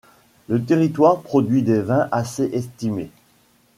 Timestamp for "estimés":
2.53-3.11